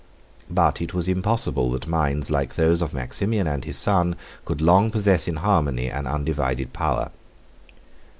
31 0.47 0.55
But 0.55 0.81
it 0.81 0.93
was 0.95 1.07
impossible 1.07 1.69
that 1.69 1.85
minds 1.85 2.31
like 2.31 2.55
those 2.55 2.81
of 2.81 2.91
Maximian 2.91 3.45
and 3.45 3.63
his 3.63 3.77
son 3.77 4.15
could 4.45 4.59
long 4.59 4.89
possess 4.89 5.27
in 5.27 5.35
harmony 5.35 5.89
an 5.91 6.07
undivided 6.07 6.73
power. 6.73 7.11